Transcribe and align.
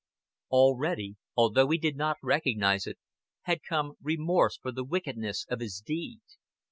Already, 0.49 1.17
although 1.37 1.69
he 1.69 1.77
did 1.77 1.95
not 1.95 2.17
recognize 2.23 2.87
it, 2.87 2.97
had 3.43 3.61
come 3.61 3.97
remorse 4.01 4.57
for 4.57 4.71
the 4.71 4.83
wickedness 4.83 5.45
of 5.47 5.59
his 5.59 5.79
deed. 5.79 6.21